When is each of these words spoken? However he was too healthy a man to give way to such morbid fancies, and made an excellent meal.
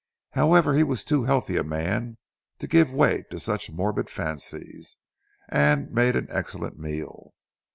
However 0.31 0.73
he 0.73 0.81
was 0.81 1.03
too 1.03 1.25
healthy 1.25 1.57
a 1.57 1.63
man 1.63 2.17
to 2.57 2.65
give 2.65 2.91
way 2.91 3.23
to 3.29 3.37
such 3.37 3.69
morbid 3.69 4.09
fancies, 4.09 4.97
and 5.47 5.91
made 5.91 6.15
an 6.15 6.25
excellent 6.31 6.79
meal. 6.79 7.35